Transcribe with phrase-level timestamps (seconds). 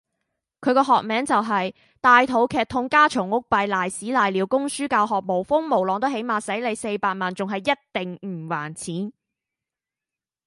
[0.61, 9.13] 佢嘅學名就是：大肚劇痛家吵屋閉拉屎拉尿供書教學無風無浪起碼都洗你四百萬，仲喺一定唔還錢